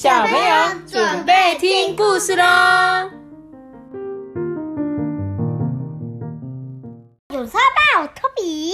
[0.00, 2.44] 小朋友准备听故事喽！
[7.34, 8.72] 有阿班，有托比。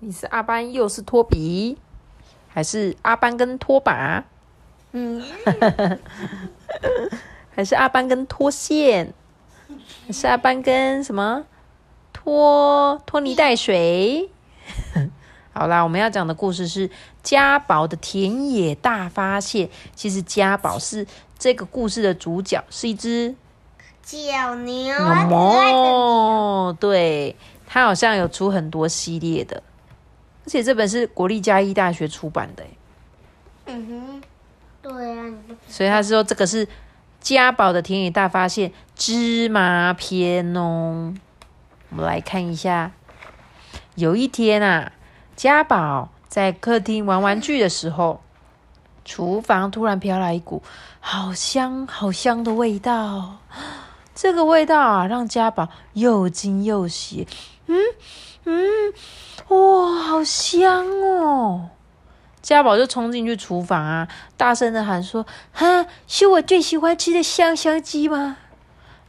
[0.00, 1.78] 你是阿班，又是托比，
[2.48, 4.24] 还是阿班跟拖把？
[4.90, 5.22] 嗯，
[7.54, 9.14] 还是阿班跟拖线？
[10.04, 11.44] 还是阿班跟什么？
[12.12, 14.28] 拖拖泥带水？
[15.52, 16.88] 好啦，我们要讲的故事是
[17.22, 19.68] 家宝的田野大发现。
[19.96, 21.04] 其实家宝是
[21.36, 23.34] 这个故事的主角，是一只
[24.04, 24.94] 小牛。
[24.96, 27.34] 哦，对，
[27.66, 29.60] 它好像有出很多系列的，
[30.44, 32.64] 而且这本是国立嘉义大学出版的。
[33.66, 34.22] 嗯哼，
[34.80, 35.24] 对啊。
[35.66, 36.68] 所以他说这个是
[37.20, 41.12] 家宝的田野大发现芝麻篇哦。
[41.90, 42.92] 我们来看一下，
[43.96, 44.92] 有一天啊。
[45.38, 48.20] 家宝在客厅玩玩具的时候，
[49.04, 50.64] 厨房突然飘来一股
[50.98, 53.36] 好香好香的味道。
[54.16, 57.28] 这个味道啊，让家宝又惊又喜。
[57.68, 57.78] 嗯
[58.46, 58.92] 嗯，
[59.46, 61.68] 哇，好香哦！
[62.42, 68.38] 家宝就冲进去厨房啊，大声的喊说：“哈，是我最喜欢吃的香香鸡吗？”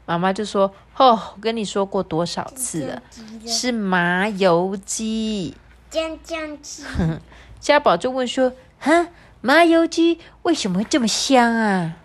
[0.05, 3.01] 妈妈就说：“哦，我跟你说过多少次了，
[3.47, 5.57] 是麻油鸡。”
[5.89, 6.83] 酱酱鸡，
[7.59, 9.07] 家宝就问说：“哈，
[9.41, 11.95] 麻油鸡为什么会这么香啊？”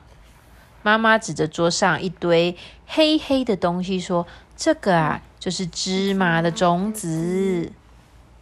[0.83, 7.73] 妈妈指着桌上一堆黑黑的东西说：“这个啊，就是芝麻的种子，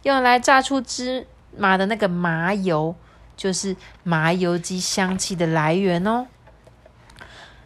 [0.03, 1.27] 用来榨出芝
[1.57, 2.95] 麻的那个麻油，
[3.35, 6.27] 就是麻油鸡香气的来源哦。”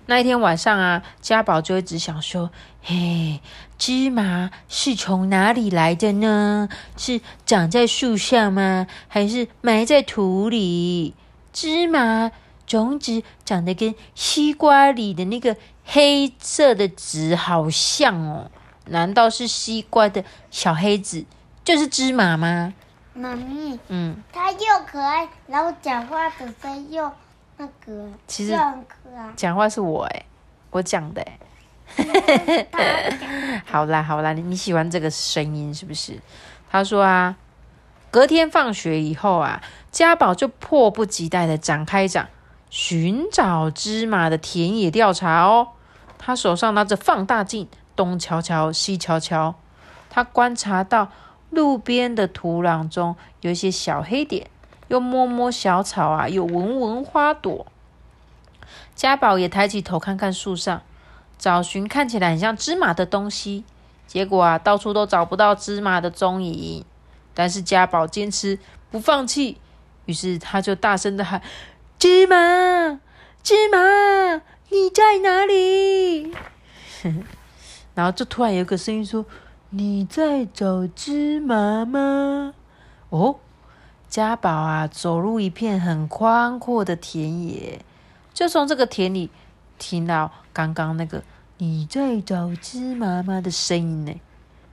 [0.07, 2.49] 那一天晚上啊，家宝就一直想说
[2.81, 3.41] ：“嘿，
[3.77, 6.69] 芝麻是从哪里来的呢？
[6.95, 8.87] 是长在树上吗？
[9.09, 11.13] 还是埋在土里？
[11.51, 12.31] 芝麻
[12.65, 18.49] 种子长得跟西瓜里的那个黑色的籽好像哦，
[18.85, 21.25] 难道是西瓜的小黑籽
[21.65, 22.73] 就是芝麻吗？”
[23.13, 27.11] 妈咪，嗯，它又可爱，然后讲话的声音又……
[27.57, 28.55] 那个其实
[29.35, 30.25] 讲话是我哎，
[30.71, 31.39] 我讲的哎。
[33.65, 36.19] 好啦好啦，你你喜欢这个声音是不是？
[36.69, 37.35] 他说啊，
[38.11, 42.27] 隔天放学以后啊，家宝就迫不及待的展开讲
[42.69, 45.69] 寻找芝麻的田野调查哦。
[46.17, 49.55] 他手上拿着放大镜，东瞧瞧西瞧瞧，
[50.09, 51.09] 他观察到
[51.49, 54.49] 路边的土壤中有一些小黑点。
[54.87, 57.67] 又摸摸小草啊，又闻闻花朵。
[58.95, 60.81] 家宝也抬起头看看树上，
[61.37, 63.63] 找寻看起来很像芝麻的东西。
[64.07, 66.85] 结果啊，到处都找不到芝麻的踪影。
[67.33, 68.57] 但是家宝坚持
[68.89, 69.57] 不放弃，
[70.05, 71.41] 于是他就大声的喊
[71.99, 72.99] ：“芝麻，
[73.43, 76.33] 芝麻，你在哪里？”
[77.93, 79.25] 然后就突然有个声音说
[79.69, 82.53] ：“你在找芝麻吗？”
[83.09, 83.39] 哦。
[84.09, 87.81] 家宝啊，走入一片很宽阔的田野，
[88.33, 89.29] 就从这个田里
[89.77, 91.23] 听到刚刚那个
[91.59, 94.19] “你在找芝麻吗”的声音呢，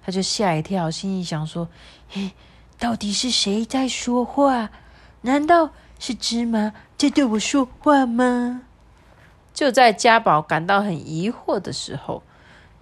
[0.05, 1.69] 他就吓一跳，心里想说
[2.09, 2.31] ：“嘿，
[2.79, 4.71] 到底是谁在说话？
[5.23, 8.63] 难道是芝麻在对我说话吗？”
[9.53, 12.23] 就在家宝感到很疑惑的时候，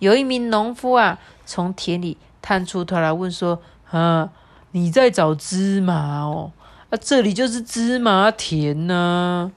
[0.00, 4.30] 有一名农夫啊，从田里探出头来问说：“啊。”
[4.72, 6.52] 你在找芝麻哦，
[6.90, 9.52] 啊，这里就是芝麻田呢。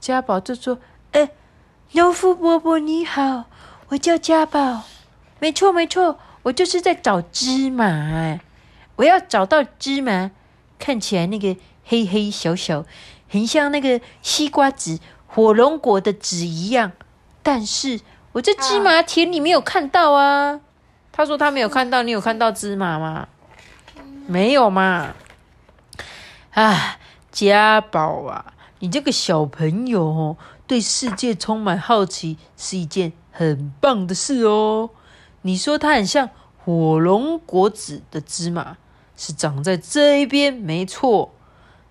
[0.00, 0.78] 家宝就说
[1.12, 1.30] ：“哎，
[1.92, 3.44] 农夫伯伯你好，
[3.88, 4.84] 我叫家宝，
[5.40, 8.40] 没错没错，我就是在找芝麻。
[8.96, 10.30] 我要找到芝麻，
[10.78, 12.84] 看起来那个黑黑小小，
[13.28, 16.92] 很像那个西瓜籽、火龙果的籽一样，
[17.42, 18.00] 但是
[18.32, 20.60] 我在芝麻田里没有看到啊。”
[21.12, 23.28] 他说他没有看到，你有看到芝麻吗？
[24.26, 25.14] 没有嘛？
[26.52, 26.98] 啊，
[27.30, 34.90] 家宝啊，你这个小朋友哦，对世界充满好奇是一件很棒的事哦。
[35.42, 36.30] 你说它很像
[36.64, 38.76] 火龙果子的芝麻，
[39.16, 41.34] 是长在这一边，没错。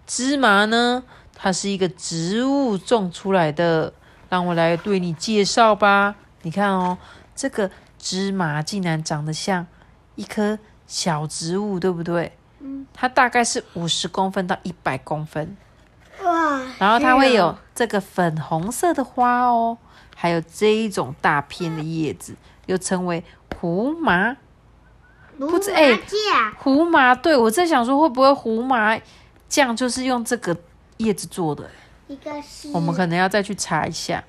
[0.07, 1.03] 芝麻呢，
[1.35, 3.93] 它是一个植物种出来的。
[4.29, 6.15] 让我来对你介绍吧。
[6.41, 6.97] 你看哦，
[7.35, 7.69] 这个
[7.99, 9.67] 芝麻竟然长得像
[10.15, 10.57] 一颗。
[10.93, 12.31] 小植物对不对？
[12.59, 15.57] 嗯，它大概是五十公分到一百公分。
[16.21, 16.61] 哇！
[16.77, 19.75] 然后它会有这个粉红色的花哦，
[20.15, 22.35] 还有这一种大片的叶子，
[22.67, 23.23] 又称为
[23.59, 24.37] 胡麻。
[25.39, 25.99] 不知哎，
[26.59, 28.95] 胡麻，对我在想说会不会胡麻
[29.49, 30.55] 酱就是用这个
[30.97, 31.67] 叶子做的？
[32.07, 34.23] 一个是我们可能要再去查一下。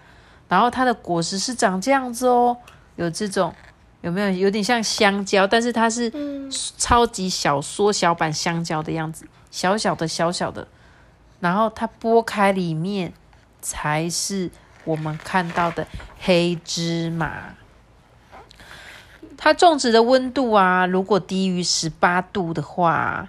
[0.49, 2.56] 然后它的果实是长这样子哦，
[2.96, 3.55] 有这种
[4.04, 4.30] 有没有？
[4.30, 6.52] 有点像香蕉，但是它是嗯。
[6.76, 10.68] 超级小缩小版香蕉的样子，小小的小小的，
[11.40, 13.12] 然后它剥开里面
[13.60, 14.50] 才是
[14.84, 15.84] 我们看到的
[16.20, 17.54] 黑芝麻。
[19.36, 23.28] 它种植的温度啊，如果低于十八度的话，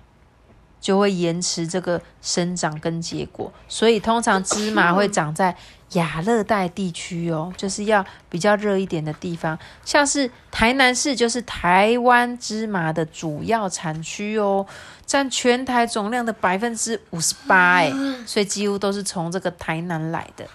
[0.86, 3.52] 就会延迟这个生长跟结果。
[3.68, 5.56] 所以通常芝麻会长在
[5.94, 14.64] 亚热带地区哦， 就是要比较热一点的地方，像是台南市就是台湾芝麻的主要产区哦，
[15.08, 17.92] 占全台总量的百分之五十八哎，
[18.28, 20.46] 所以几乎都是从这个台南来的。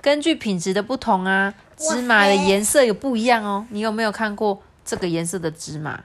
[0.00, 3.66] 根据品质的不同啊，芝麻的颜色有不一样哦。
[3.68, 6.00] 你有没有看过这个颜色的芝麻？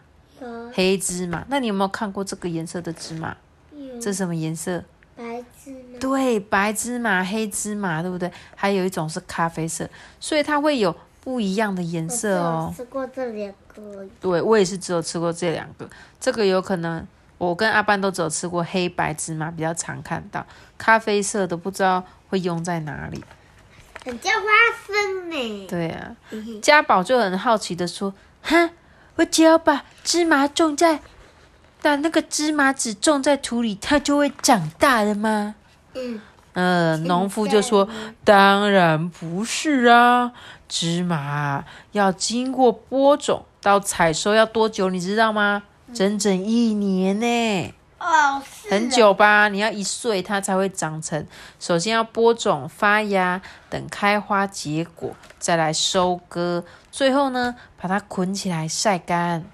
[0.71, 1.45] 有黑芝麻。
[1.50, 3.35] 那你有没有看过这个颜色的芝麻？
[3.71, 4.83] 有这是什么颜色？
[5.15, 8.31] 白芝麻，对，白芝麻、黑芝麻，对不对？
[8.56, 9.88] 还有一种是咖啡色，
[10.19, 15.88] 所以它会有不一样的颜色哦吃过这两个，对我也是只有吃过这两个，
[16.19, 17.06] 这个有可能
[17.38, 20.44] 我跟阿班都只有吃过黑白芝麻，比较常看到，
[20.77, 23.23] 咖啡色的不知道会用在哪里。
[24.03, 24.47] 很叫花
[24.88, 25.68] 生呢。
[25.68, 28.71] 对啊，嗯 家宝就很好奇的说：“哈，
[29.21, 31.00] 我只要把芝麻种在，
[31.79, 35.53] 把那个芝麻籽种在土里，它就会长大的吗？”
[35.94, 36.19] 嗯，
[36.53, 37.88] 呃，农夫就说
[38.25, 40.31] ：“当然不是啊，
[40.68, 44.89] 芝麻要经过播种到采收要多久？
[44.89, 45.62] 你知道吗？
[45.94, 47.73] 整整一年呢，
[48.03, 49.48] 哦，很久吧？
[49.48, 51.24] 你要一岁它才会长成。
[51.59, 53.39] 首先要播种、发芽，
[53.69, 59.45] 等开花结果，再来收割，最后呢，把它捆起来晒干。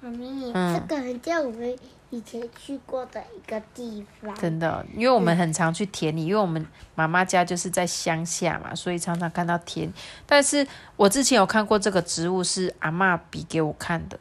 [0.00, 1.78] 妈咪，嗯这个很像我们
[2.10, 4.34] 以前去过的一个地方。
[4.34, 6.66] 真的，因为我们很常去田里，因为我们
[6.96, 9.90] 妈妈家就是在乡下嘛，所以常常看到田。
[10.26, 10.66] 但是
[10.96, 14.18] 我之前有看过这个植物，是阿嬷比给我看的，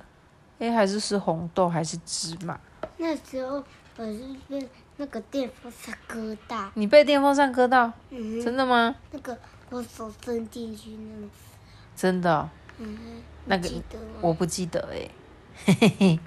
[0.63, 2.57] 诶，还是是红豆还是芝麻？
[2.95, 3.61] 那时候
[3.97, 4.65] 我是被
[4.95, 8.95] 那个电风扇割到，你被电风扇割到，嗯，真的吗？
[9.11, 9.37] 那个
[9.69, 11.27] 我手伸进去那个，
[11.97, 12.97] 真的哦、嗯，
[13.43, 13.69] 那个
[14.21, 15.09] 我不记得哎。
[15.65, 16.19] 嘿嘿嘿。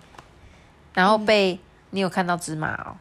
[0.93, 1.59] 然后被、
[1.89, 2.94] 你有看到芝麻哦，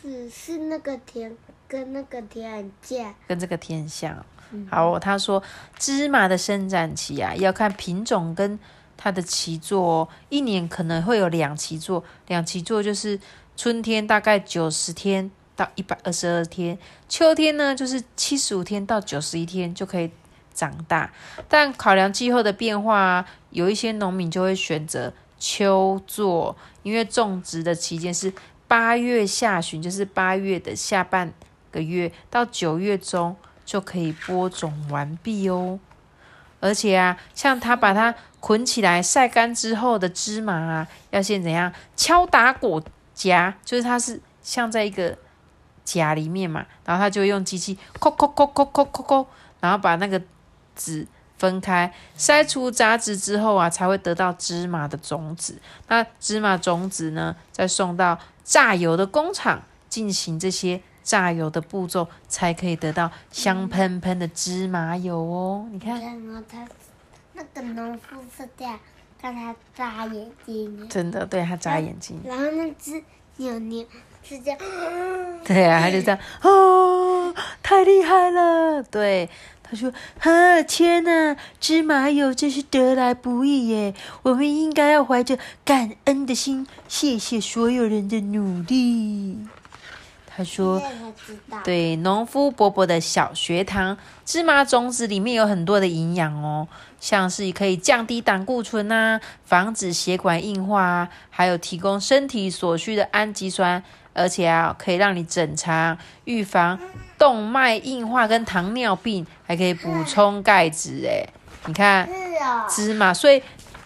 [0.00, 1.36] 是是那个田
[1.68, 4.24] 跟那个田很像，跟这个田很像哦。
[4.70, 5.42] 好，他说
[5.78, 8.58] 芝麻的生长期啊，要看品种跟
[9.02, 13.18] 它的期作哦，一年可能会有两期作，两期作就是
[13.56, 20.10] 春天大概九十天到一百二十二天，秋天呢就是七十五天到九十一天就可以
[20.52, 21.10] 长大。
[21.48, 28.30] 但考量气候的变化，有一些农民就会选择秋作，因为种植的期间是
[28.68, 31.32] 八月下旬，就是八月的下半
[31.70, 35.80] 个月到九月中就可以播种完毕哦。
[36.62, 42.82] 而且啊，像他把它捆起来晒干之后的芝麻啊，要先怎样敲打果
[43.14, 45.16] 荚，就是它是像在一个
[45.84, 49.26] 荚里面嘛，然后他就用机器抠抠抠抠抠抠抠，
[49.60, 50.20] 然后把那个
[50.74, 51.06] 籽
[51.36, 55.60] 分开，筛除杂质之后啊，才会得到芝麻的种子。
[55.88, 65.66] 那芝麻种子呢，再送到榨油的工厂进行这些榨油的步骤，才可以得到香喷喷的芝麻油哦。
[65.72, 66.00] 你看，
[67.54, 68.78] 那个农夫是这样，
[69.20, 73.02] 看他眨眼睛，真的对他眨眼睛，然后那只
[73.36, 73.86] 牛牛
[74.22, 74.58] 是这样，
[75.44, 78.82] 对啊，他就这样哦，太厉害了。
[78.82, 79.28] 对，
[79.62, 83.94] 他说：“哈，天哪，芝麻油真是得来不易耶！
[84.22, 89.38] 我们应该要怀着感恩的心，谢谢所有人的努力。”
[90.40, 90.82] 他说
[91.62, 93.94] 对，农夫伯伯的小学堂，
[94.24, 96.66] 芝麻种子里面有很多的营养哦，
[96.98, 106.78] 像是可以降低胆固醇啊，防止血管硬化啊，还有提供身体所需的氨基酸，而且啊，可以让你整肠，预防
[107.18, 111.02] 动脉硬化跟糖尿病，还可以补充钙质。
[111.02, 111.28] 诶，
[111.66, 112.08] 你看
[112.66, 113.42] 芝麻，所以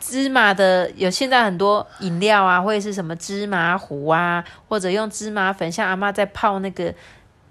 [0.07, 6.93] 芝麻的有现在很多饮料啊，或者是什么芝麻糊啊，或者用芝麻粉，像阿妈在泡那个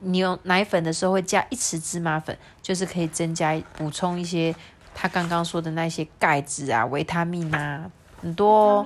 [0.01, 4.53] 牛奶粉的时候会加一匙芝麻粉，就是可以增加补充一些
[4.93, 7.89] 他刚刚说的那些钙质啊、维他命啊，
[8.21, 8.85] 很多、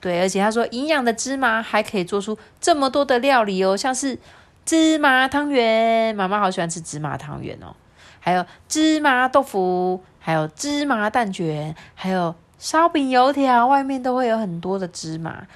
[0.00, 4.18] 对，而且他说营养的芝麻还可以做出这么多的料理哦，像是
[4.64, 7.76] 芝麻汤圆，妈妈好喜欢吃芝麻汤圆哦，
[8.20, 15.46] 还有芝麻豆腐，还有芝麻蛋卷，还有烧饼、油条，外面都会有很多的芝麻。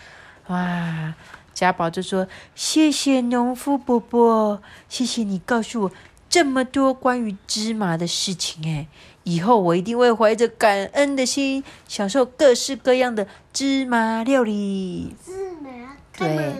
[0.49, 1.15] 哇，
[1.55, 5.93] 家宝就说：“谢谢农夫伯伯，谢谢你告诉我
[6.29, 8.63] 这么多关于芝麻的事情。
[8.67, 8.87] 哎，
[9.25, 16.55] 以后我一定会怀着感恩的心，享受各式各样的芝麻料理。”芝麻，对，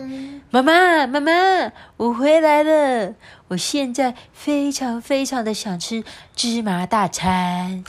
[0.49, 1.31] 妈妈，妈妈，
[1.97, 3.13] 我回来了。
[3.49, 6.03] 我现在非常非常的想吃
[6.35, 7.83] 芝麻大餐。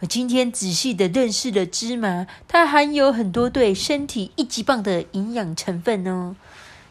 [0.00, 6.36] 我今天仔细的认识了芝麻，它含有很多对身体一级棒的营养成分哦。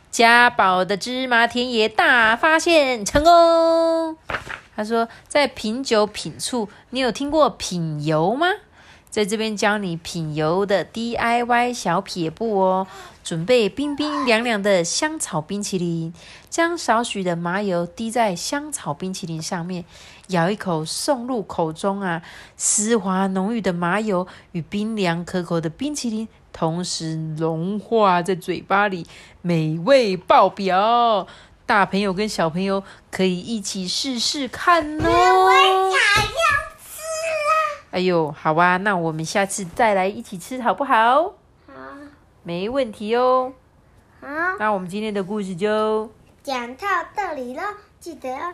[0.09, 4.17] 家宝的芝麻田野大发现成功。
[4.75, 8.47] 他说，在品酒品醋，你有听过品油吗？
[9.11, 12.87] 在这边教你品油的 DIY 小撇步哦。
[13.23, 16.13] 准备冰冰凉凉的香草冰淇淋，
[16.47, 19.83] 将少许的麻油滴在香草冰淇淋上面，
[20.29, 22.21] 咬一口送入口中啊，
[22.57, 29.05] 丝滑浓郁的麻油与冰凉可口的冰淇淋同时融化在嘴巴里，
[29.41, 31.27] 美味爆表。
[31.65, 35.91] 大朋友跟小朋友可以一起试试看哦。
[37.91, 41.33] 哎呦，好啊，那我们下次再来一起吃好不好？
[41.65, 41.73] 好，
[42.43, 43.53] 没问题哦。
[44.19, 44.27] 好，
[44.59, 46.11] 那我们今天的故事就
[46.43, 47.63] 讲到这里了，
[47.99, 48.53] 记得要